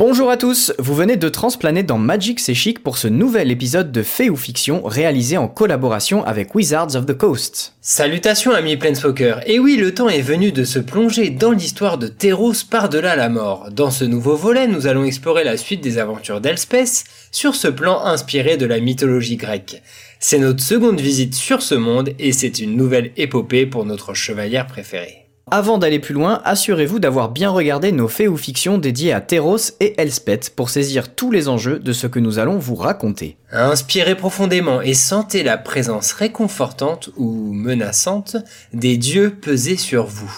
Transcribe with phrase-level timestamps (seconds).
[0.00, 3.92] Bonjour à tous, vous venez de transplaner dans Magic C'est Chic pour ce nouvel épisode
[3.92, 7.74] de Fait ou Fiction réalisé en collaboration avec Wizards of the Coast.
[7.82, 12.08] Salutations amis Planeswalker, et oui le temps est venu de se plonger dans l'histoire de
[12.08, 13.68] Teros par-delà la mort.
[13.72, 18.02] Dans ce nouveau volet, nous allons explorer la suite des aventures d'Elspeth sur ce plan
[18.02, 19.82] inspiré de la mythologie grecque.
[20.18, 24.66] C'est notre seconde visite sur ce monde et c'est une nouvelle épopée pour notre chevalière
[24.66, 25.19] préférée.
[25.52, 29.56] Avant d'aller plus loin, assurez-vous d'avoir bien regardé nos faits ou fictions dédiés à Teros
[29.80, 33.36] et Elspeth pour saisir tous les enjeux de ce que nous allons vous raconter.
[33.50, 38.36] Inspirez profondément et sentez la présence réconfortante ou menaçante
[38.72, 40.32] des dieux peser sur vous.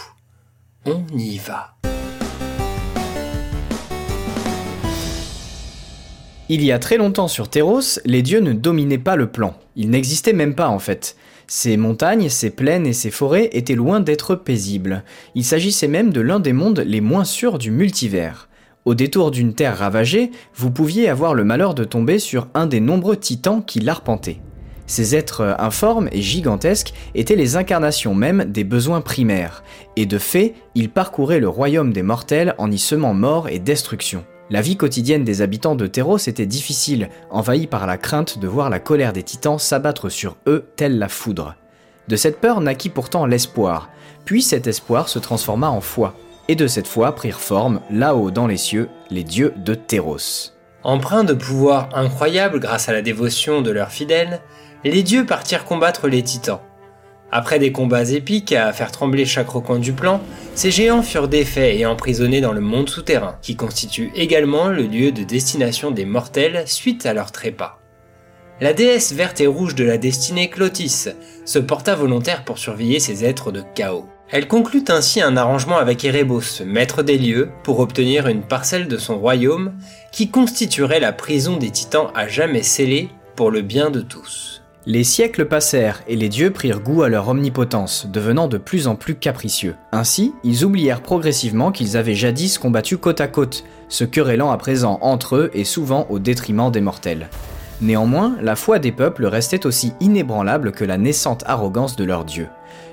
[0.86, 1.74] On y va.
[6.48, 9.54] Il y a très longtemps sur Teros, les dieux ne dominaient pas le plan.
[9.76, 11.16] Ils n'existaient même pas en fait.
[11.54, 15.04] Ces montagnes, ces plaines et ces forêts étaient loin d'être paisibles.
[15.34, 18.48] Il s'agissait même de l'un des mondes les moins sûrs du multivers.
[18.86, 22.80] Au détour d'une terre ravagée, vous pouviez avoir le malheur de tomber sur un des
[22.80, 24.40] nombreux titans qui l'arpentaient.
[24.86, 29.62] Ces êtres informes et gigantesques étaient les incarnations même des besoins primaires,
[29.96, 34.24] et de fait, ils parcouraient le royaume des mortels en y semant mort et destruction.
[34.52, 38.68] La vie quotidienne des habitants de Terros était difficile, envahie par la crainte de voir
[38.68, 41.54] la colère des titans s'abattre sur eux telle la foudre.
[42.08, 43.88] De cette peur naquit pourtant l'espoir,
[44.26, 46.14] puis cet espoir se transforma en foi,
[46.48, 50.50] et de cette foi prirent forme, là-haut dans les cieux, les dieux de Terros.
[50.84, 54.42] Empreints de pouvoirs incroyables grâce à la dévotion de leurs fidèles,
[54.84, 56.60] les dieux partirent combattre les titans.
[57.34, 60.20] Après des combats épiques à faire trembler chaque recoin du plan,
[60.54, 65.12] ces géants furent défaits et emprisonnés dans le monde souterrain, qui constitue également le lieu
[65.12, 67.78] de destination des mortels suite à leur trépas.
[68.60, 71.08] La déesse verte et rouge de la destinée Clotis
[71.46, 74.06] se porta volontaire pour surveiller ces êtres de chaos.
[74.30, 78.98] Elle conclut ainsi un arrangement avec Erebos, maître des lieux, pour obtenir une parcelle de
[78.98, 79.72] son royaume
[80.12, 84.61] qui constituerait la prison des titans à jamais scellée pour le bien de tous.
[84.84, 88.96] Les siècles passèrent et les dieux prirent goût à leur omnipotence, devenant de plus en
[88.96, 89.76] plus capricieux.
[89.92, 94.98] Ainsi, ils oublièrent progressivement qu'ils avaient jadis combattu côte à côte, se querellant à présent
[95.00, 97.28] entre eux et souvent au détriment des mortels.
[97.80, 102.48] Néanmoins, la foi des peuples restait aussi inébranlable que la naissante arrogance de leurs dieux.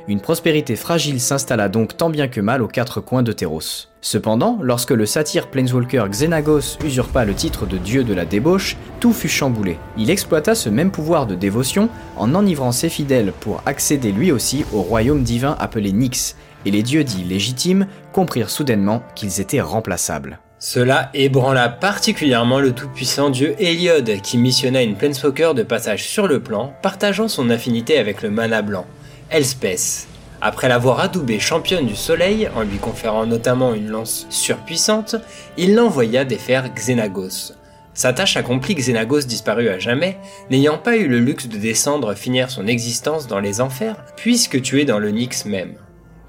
[0.09, 3.85] Une prospérité fragile s'installa donc tant bien que mal aux quatre coins de Terros.
[4.01, 9.13] Cependant, lorsque le satyre Planeswalker Xenagos usurpa le titre de dieu de la débauche, tout
[9.13, 9.77] fut chamboulé.
[9.99, 14.65] Il exploita ce même pouvoir de dévotion en enivrant ses fidèles pour accéder lui aussi
[14.73, 20.39] au royaume divin appelé Nyx, et les dieux dits légitimes comprirent soudainement qu'ils étaient remplaçables.
[20.57, 26.39] Cela ébranla particulièrement le tout-puissant dieu Heliod, qui missionna une Planeswalker de passage sur le
[26.39, 28.87] plan, partageant son affinité avec le mana blanc.
[29.31, 30.07] Elspeth.
[30.41, 35.17] Après l'avoir adoubée championne du soleil, en lui conférant notamment une lance surpuissante,
[35.55, 37.53] il l'envoya défaire Xenagos.
[37.93, 40.17] Sa tâche accomplie, Xenagos disparut à jamais,
[40.49, 44.85] n'ayant pas eu le luxe de descendre finir son existence dans les enfers, puisque tué
[44.85, 45.75] dans le Nyx même.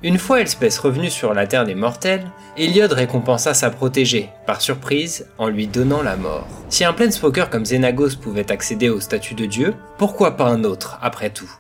[0.03, 2.27] Une fois Elspeth revenue sur la terre des mortels,
[2.59, 6.49] Eliod récompensa sa protégée, par surprise, en lui donnant la mort.
[6.69, 10.99] Si un Planeswalker comme Xenagos pouvait accéder au statut de dieu, pourquoi pas un autre,
[11.01, 11.51] après tout?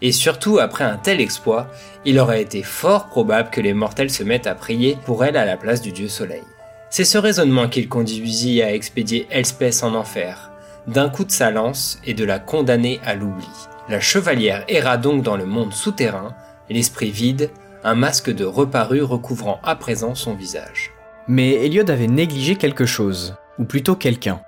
[0.00, 1.68] Et surtout, après un tel exploit,
[2.04, 5.44] il aurait été fort probable que les mortels se mettent à prier pour elle à
[5.44, 6.44] la place du dieu soleil.
[6.90, 10.50] C'est ce raisonnement qui le conduisit à expédier Elspeth en enfer,
[10.86, 13.48] d'un coup de sa lance et de la condamner à l'oubli.
[13.88, 16.34] La chevalière erra donc dans le monde souterrain,
[16.70, 17.50] l'esprit vide,
[17.84, 20.92] un masque de reparu recouvrant à présent son visage.
[21.26, 24.40] Mais Eliod avait négligé quelque chose, ou plutôt quelqu'un.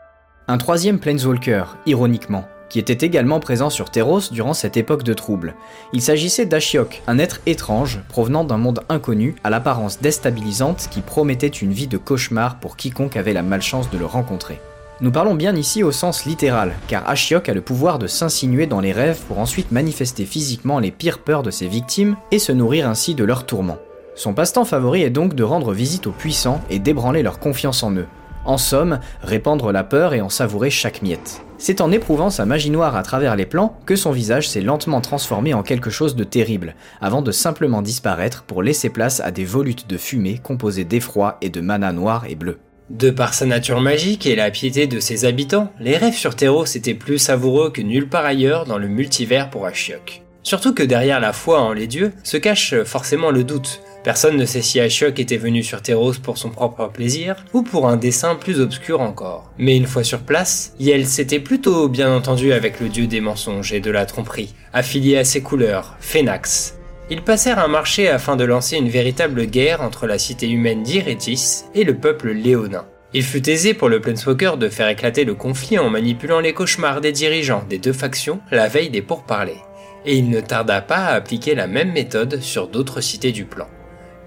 [0.48, 5.54] Un troisième Planeswalker, ironiquement qui était également présent sur Terros durant cette époque de trouble.
[5.92, 11.48] Il s'agissait d'Ashiok, un être étrange provenant d'un monde inconnu à l'apparence déstabilisante qui promettait
[11.48, 14.60] une vie de cauchemar pour quiconque avait la malchance de le rencontrer.
[15.02, 18.80] Nous parlons bien ici au sens littéral, car Ashiok a le pouvoir de s'insinuer dans
[18.80, 22.86] les rêves pour ensuite manifester physiquement les pires peurs de ses victimes et se nourrir
[22.86, 23.78] ainsi de leurs tourments.
[24.14, 27.92] Son passe-temps favori est donc de rendre visite aux puissants et d'ébranler leur confiance en
[27.96, 28.06] eux.
[28.44, 31.42] En somme, répandre la peur et en savourer chaque miette.
[31.62, 35.02] C'est en éprouvant sa magie noire à travers les plans que son visage s'est lentement
[35.02, 39.44] transformé en quelque chose de terrible, avant de simplement disparaître pour laisser place à des
[39.44, 42.58] volutes de fumée composées d'effroi et de mana noir et bleu.
[42.88, 46.64] De par sa nature magique et la piété de ses habitants, les rêves sur Terros
[46.64, 50.22] étaient plus savoureux que nulle part ailleurs dans le multivers pour Ashiok.
[50.42, 54.46] Surtout que derrière la foi en les dieux se cache forcément le doute, Personne ne
[54.46, 58.34] sait si Ashiok était venu sur Terros pour son propre plaisir ou pour un dessein
[58.34, 59.50] plus obscur encore.
[59.58, 63.74] Mais une fois sur place, Yel s'était plutôt bien entendu avec le dieu des mensonges
[63.74, 66.78] et de la tromperie, affilié à ses couleurs, Phénax.
[67.10, 71.64] Ils passèrent un marché afin de lancer une véritable guerre entre la cité humaine d'Iretis
[71.74, 72.86] et le peuple léonin.
[73.12, 77.00] Il fut aisé pour le Planeswalker de faire éclater le conflit en manipulant les cauchemars
[77.00, 79.60] des dirigeants des deux factions la veille des pourparlers,
[80.06, 83.66] et il ne tarda pas à appliquer la même méthode sur d'autres cités du plan.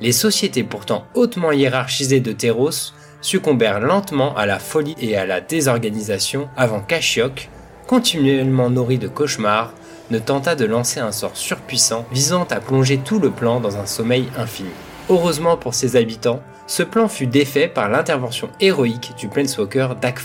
[0.04, 2.92] Les sociétés pourtant hautement hiérarchisées de Terros
[3.22, 7.50] succombèrent lentement à la folie et à la désorganisation avant qu'Ashiok,
[7.88, 9.72] continuellement nourri de cauchemars,
[10.12, 13.86] ne tenta de lancer un sort surpuissant visant à plonger tout le plan dans un
[13.86, 14.72] sommeil infini.
[15.10, 20.20] Heureusement pour ses habitants, ce plan fut défait par l'intervention héroïque du Planeswalker Dak.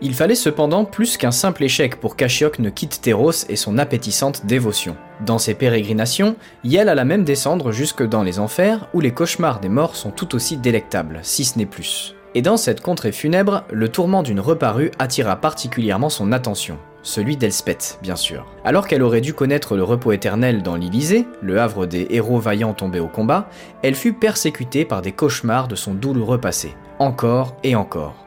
[0.00, 4.44] Il fallait cependant plus qu'un simple échec pour qu'Ashiok ne quitte Terros et son appétissante
[4.44, 4.96] dévotion.
[5.20, 9.68] Dans ses pérégrinations, Yel alla même descendre jusque dans les enfers où les cauchemars des
[9.68, 12.14] morts sont tout aussi délectables, si ce n'est plus.
[12.34, 16.78] Et dans cette contrée funèbre, le tourment d'une reparue attira particulièrement son attention.
[17.02, 18.46] Celui d'Elspeth, bien sûr.
[18.64, 22.72] Alors qu'elle aurait dû connaître le repos éternel dans l'Élysée, le havre des héros vaillants
[22.72, 23.48] tombés au combat,
[23.82, 28.23] elle fut persécutée par des cauchemars de son douloureux passé, encore et encore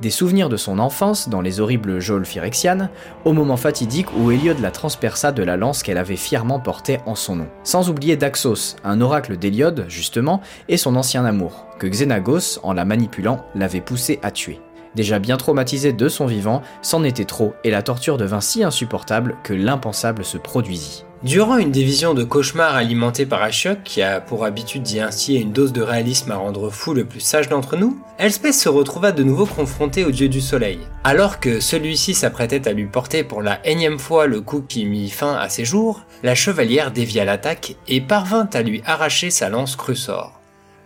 [0.00, 2.90] des souvenirs de son enfance dans les horribles geôles phyrexianes,
[3.24, 7.14] au moment fatidique où Héliode la transperça de la lance qu'elle avait fièrement portée en
[7.14, 7.48] son nom.
[7.64, 12.84] Sans oublier Daxos, un oracle d'Héliode, justement, et son ancien amour, que Xenagos, en la
[12.84, 14.60] manipulant, l'avait poussé à tuer.
[14.94, 19.36] Déjà bien traumatisé de son vivant, c'en était trop, et la torture devint si insupportable
[19.42, 21.04] que l'impensable se produisit.
[21.24, 25.50] Durant une division de cauchemars alimentée par Ashok, qui a pour habitude d'y instiller une
[25.50, 29.24] dose de réalisme à rendre fou le plus sage d'entre nous, Elspeth se retrouva de
[29.24, 30.78] nouveau confrontée au dieu du soleil.
[31.02, 35.10] Alors que celui-ci s'apprêtait à lui porter pour la énième fois le coup qui mit
[35.10, 39.74] fin à ses jours, la chevalière dévia l'attaque et parvint à lui arracher sa lance
[39.74, 40.37] Crussor.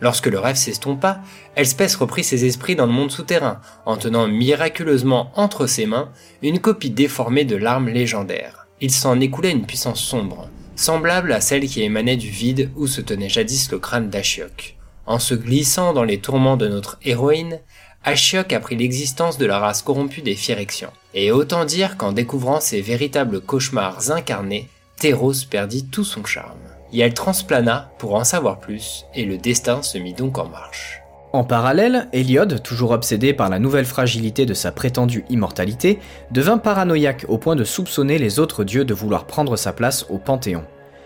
[0.02, 1.22] Lorsque le rêve s'estompa,
[1.56, 6.10] Elspeth reprit ses esprits dans le monde souterrain, en tenant miraculeusement entre ses mains
[6.42, 11.66] une copie déformée de l'arme légendaire il s'en écoulait une puissance sombre, semblable à celle
[11.68, 14.76] qui émanait du vide où se tenait jadis le crâne d'Ashiok.
[15.06, 17.60] En se glissant dans les tourments de notre héroïne,
[18.04, 20.92] Ashiok apprit l'existence de la race corrompue des Phyrexians.
[21.14, 26.71] Et autant dire qu'en découvrant ces véritables cauchemars incarnés, Théros perdit tout son charme.
[26.92, 31.02] Et elle transplana pour en savoir plus, et le destin se mit donc en marche.
[31.32, 35.98] En parallèle, Héliode, toujours obsédé par la nouvelle fragilité de sa prétendue immortalité,
[36.30, 40.18] devint paranoïaque au point de soupçonner les autres dieux de vouloir prendre sa place au
[40.18, 40.64] Panthéon.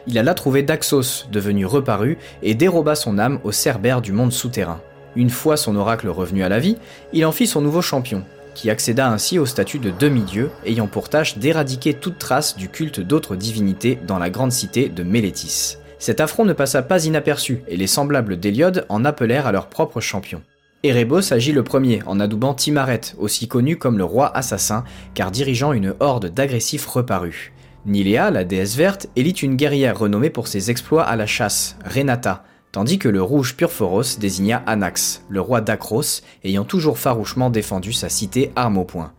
[0.09, 4.81] Il alla trouver Daxos, devenu reparu, et déroba son âme au cerbère du monde souterrain.
[5.15, 6.77] Une fois son oracle revenu à la vie,
[7.13, 8.25] il en fit son nouveau champion,
[8.57, 13.01] qui accéda ainsi au statut de demi-dieu, ayant pour tâche d'éradiquer toute trace du culte
[13.01, 15.79] d'autres divinités dans la grande cité de Mélétis.
[15.99, 20.01] Cet affront ne passa pas inaperçu, et les semblables d'Héliode en appelèrent à leur propre
[20.01, 20.43] champion.
[20.83, 25.73] Erebos agit le premier en adoubant Timaret, aussi connu comme le roi assassin, car dirigeant
[25.73, 27.53] une horde d'agressifs reparus.
[27.85, 32.45] Nilea, la déesse verte, élit une guerrière renommée pour ses exploits à la chasse, Renata,
[32.73, 38.09] tandis que le rouge Purphoros désigna Anax, le roi d'Acros, ayant toujours farouchement défendu sa
[38.09, 39.13] cité arme au poing.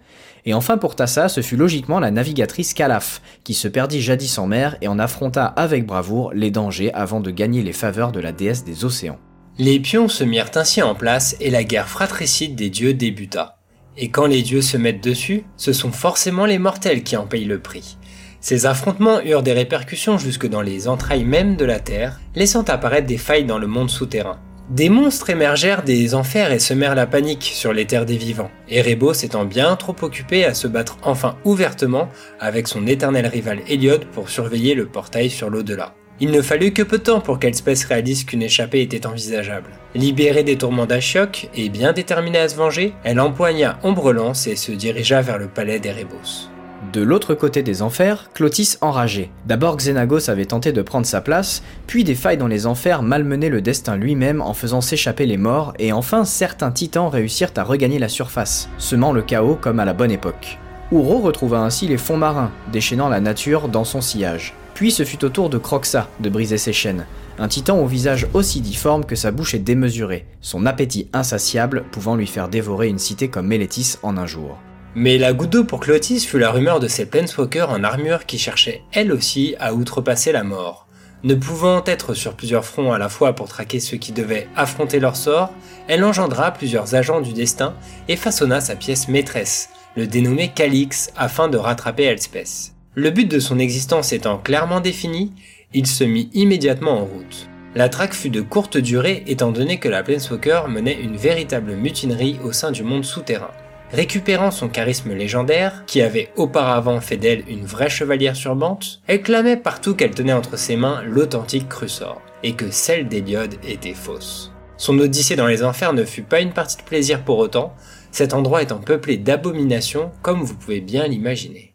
[0.45, 4.47] Et enfin pour Tassa, ce fut logiquement la navigatrice Calaf, qui se perdit jadis en
[4.47, 8.31] mer et en affronta avec bravoure les dangers avant de gagner les faveurs de la
[8.31, 9.19] déesse des océans.
[9.57, 13.57] Les pions se mirent ainsi en place et la guerre fratricide des dieux débuta.
[13.97, 17.45] Et quand les dieux se mettent dessus, ce sont forcément les mortels qui en payent
[17.45, 17.97] le prix.
[18.39, 23.07] Ces affrontements eurent des répercussions jusque dans les entrailles même de la Terre, laissant apparaître
[23.07, 24.39] des failles dans le monde souterrain.
[24.69, 29.13] Des monstres émergèrent des enfers et semèrent la panique sur les terres des vivants, Erebos
[29.13, 32.09] étant bien trop occupé à se battre enfin ouvertement
[32.41, 35.93] avec son éternel rival Eliod pour surveiller le portail sur l'au-delà.
[36.19, 39.69] Il ne fallut que peu de temps pour qu'Elspeth réalise qu'une échappée était envisageable.
[39.95, 44.73] Libérée des tourments d'Ashiok et bien déterminée à se venger, elle empoigna Ombrelance et se
[44.73, 46.49] dirigea vers le palais d'Erebos.
[46.93, 49.31] De l'autre côté des enfers, Clotis enrageait.
[49.45, 53.49] D'abord Xenagos avait tenté de prendre sa place, puis des failles dans les enfers malmenaient
[53.49, 57.97] le destin lui-même en faisant s'échapper les morts, et enfin certains titans réussirent à regagner
[57.97, 60.59] la surface, semant le chaos comme à la bonne époque.
[60.91, 64.53] Ouro retrouva ainsi les fonds marins, déchaînant la nature dans son sillage.
[64.75, 67.05] Puis ce fut au tour de Croxa de briser ses chaînes,
[67.39, 72.15] un titan au visage aussi difforme que sa bouche est démesurée, son appétit insatiable pouvant
[72.15, 74.57] lui faire dévorer une cité comme Mélétis en un jour.
[74.99, 78.39] Mais la goutte d'eau pour Clotis fut la rumeur de ces Planeswalkers en armure qui
[78.39, 80.87] cherchaient elle aussi à outrepasser la mort.
[81.23, 84.99] Ne pouvant être sur plusieurs fronts à la fois pour traquer ceux qui devaient affronter
[84.99, 85.53] leur sort,
[85.87, 87.75] elle engendra plusieurs agents du destin
[88.07, 92.73] et façonna sa pièce maîtresse, le dénommé Calix, afin de rattraper Elspeth.
[92.95, 95.31] Le but de son existence étant clairement défini,
[95.75, 97.47] il se mit immédiatement en route.
[97.75, 102.39] La traque fut de courte durée étant donné que la Planeswalker menait une véritable mutinerie
[102.43, 103.51] au sein du monde souterrain.
[103.91, 109.55] Récupérant son charisme légendaire, qui avait auparavant fait d'elle une vraie chevalière surbante, elle clamait
[109.55, 114.51] partout qu'elle tenait entre ses mains l'authentique Crussor, et que celle d'Héliode était fausse.
[114.75, 117.73] Son odyssée dans les enfers ne fut pas une partie de plaisir pour autant,
[118.11, 121.73] cet endroit étant peuplé d'abominations comme vous pouvez bien l'imaginer.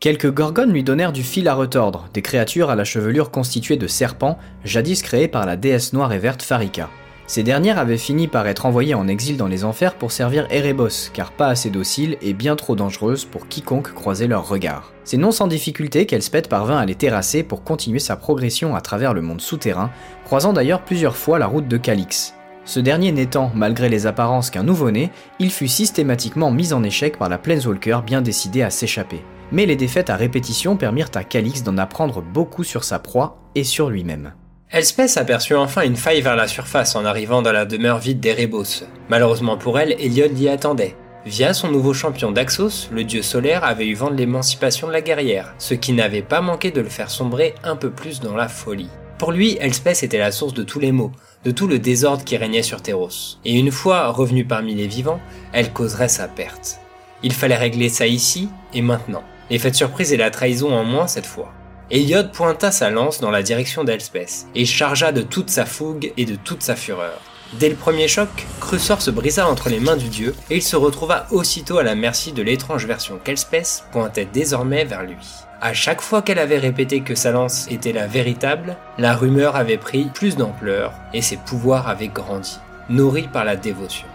[0.00, 3.86] Quelques gorgones lui donnèrent du fil à retordre, des créatures à la chevelure constituée de
[3.86, 6.90] serpents, jadis créées par la déesse noire et verte Farika.
[7.32, 11.08] Ces dernières avaient fini par être envoyées en exil dans les enfers pour servir Erebos,
[11.14, 14.92] car pas assez docile et bien trop dangereuse pour quiconque croisait leur regard.
[15.04, 19.14] C'est non sans difficulté qu'Elspeth parvint à les terrasser pour continuer sa progression à travers
[19.14, 19.90] le monde souterrain,
[20.26, 22.34] croisant d'ailleurs plusieurs fois la route de Calix.
[22.66, 27.30] Ce dernier n'étant, malgré les apparences, qu'un nouveau-né, il fut systématiquement mis en échec par
[27.30, 29.24] la Planeswalker bien décidée à s'échapper.
[29.52, 33.64] Mais les défaites à répétition permirent à Calix d'en apprendre beaucoup sur sa proie et
[33.64, 34.34] sur lui-même.
[34.72, 38.84] Elspeth aperçut enfin une faille vers la surface en arrivant dans la demeure vide d'Erebos.
[39.10, 40.96] Malheureusement pour elle, Eliod l'y attendait.
[41.26, 45.02] Via son nouveau champion Daxos, le dieu solaire avait eu vent de l'émancipation de la
[45.02, 48.48] guerrière, ce qui n'avait pas manqué de le faire sombrer un peu plus dans la
[48.48, 48.88] folie.
[49.18, 51.12] Pour lui, Elspeth était la source de tous les maux,
[51.44, 53.36] de tout le désordre qui régnait sur Terros.
[53.44, 55.20] Et une fois revenue parmi les vivants,
[55.52, 56.78] elle causerait sa perte.
[57.22, 59.22] Il fallait régler ça ici et maintenant.
[59.50, 61.52] L'effet de surprise et la trahison en moins cette fois.
[61.90, 66.24] Eliod pointa sa lance dans la direction d'Elspeth et chargea de toute sa fougue et
[66.24, 67.20] de toute sa fureur.
[67.54, 70.76] Dès le premier choc, Crussor se brisa entre les mains du dieu et il se
[70.76, 75.18] retrouva aussitôt à la merci de l'étrange version qu'Elspeth pointait désormais vers lui.
[75.60, 79.76] À chaque fois qu'elle avait répété que sa lance était la véritable, la rumeur avait
[79.76, 82.58] pris plus d'ampleur et ses pouvoirs avaient grandi,
[82.88, 84.08] nourris par la dévotion.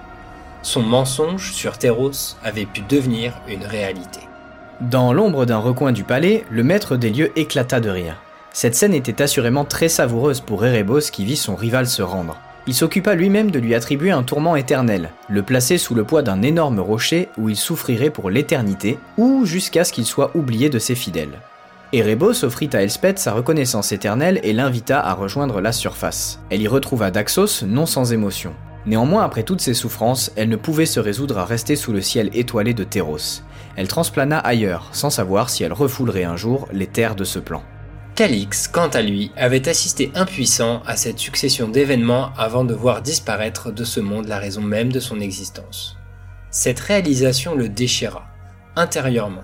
[0.63, 4.26] Son mensonge sur Terros avait pu devenir une réalité.
[4.81, 8.21] Dans l'ombre d'un recoin du palais, le maître des lieux éclata de rire.
[8.53, 12.37] Cette scène était assurément très savoureuse pour Erebos qui vit son rival se rendre.
[12.67, 16.43] Il s'occupa lui-même de lui attribuer un tourment éternel, le placer sous le poids d'un
[16.43, 20.93] énorme rocher où il souffrirait pour l'éternité, ou jusqu'à ce qu'il soit oublié de ses
[20.93, 21.39] fidèles.
[21.91, 26.39] Erebos offrit à Elspeth sa reconnaissance éternelle et l'invita à rejoindre la surface.
[26.51, 28.53] Elle y retrouva Daxos non sans émotion.
[28.85, 32.29] Néanmoins, après toutes ces souffrances, elle ne pouvait se résoudre à rester sous le ciel
[32.33, 33.41] étoilé de Terros.
[33.77, 37.63] Elle transplana ailleurs, sans savoir si elle refoulerait un jour les terres de ce plan.
[38.15, 43.71] Calix, quant à lui, avait assisté impuissant à cette succession d'événements avant de voir disparaître
[43.71, 45.95] de ce monde la raison même de son existence.
[46.49, 48.25] Cette réalisation le déchira,
[48.75, 49.43] intérieurement,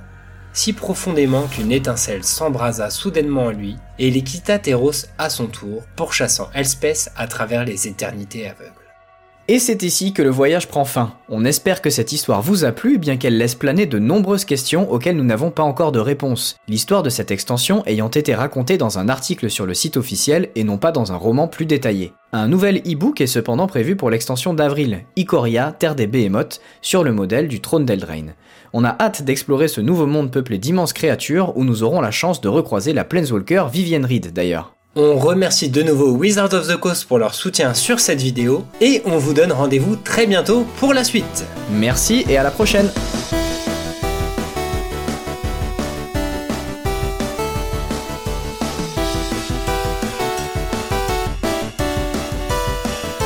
[0.53, 5.83] si profondément qu'une étincelle s'embrasa soudainement en lui et il quitta Terros à son tour,
[5.95, 8.82] pourchassant Elspeth à travers les éternités aveugles.
[9.49, 11.15] Et c'est ici que le voyage prend fin.
[11.27, 14.89] On espère que cette histoire vous a plu, bien qu'elle laisse planer de nombreuses questions
[14.89, 16.55] auxquelles nous n'avons pas encore de réponse.
[16.69, 20.63] L'histoire de cette extension ayant été racontée dans un article sur le site officiel et
[20.63, 22.13] non pas dans un roman plus détaillé.
[22.31, 27.11] Un nouvel e-book est cependant prévu pour l'extension d'avril, Ikoria, Terre des Behemoths, sur le
[27.11, 28.35] modèle du trône d'Eldraine.
[28.71, 32.39] On a hâte d'explorer ce nouveau monde peuplé d'immenses créatures où nous aurons la chance
[32.39, 34.73] de recroiser la Planeswalker Vivienne Reed d'ailleurs.
[34.95, 39.01] On remercie de nouveau Wizards of the Coast pour leur soutien sur cette vidéo et
[39.05, 41.45] on vous donne rendez-vous très bientôt pour la suite.
[41.71, 42.91] Merci et à la prochaine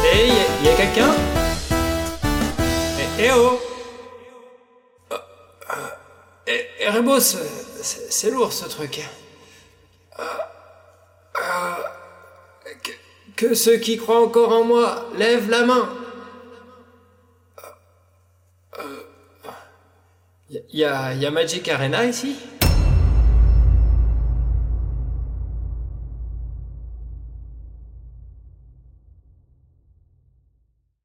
[0.05, 0.31] Hey,
[0.63, 1.11] y a, quelqu'un?
[3.19, 3.59] Eh, eh oh
[6.47, 7.35] Eh, Erebos,
[7.81, 9.01] c'est lourd ce truc.
[13.37, 15.89] Que ceux qui croient encore en moi lèvent la main.
[20.49, 22.35] Il y, a, y a Magic Arena ici?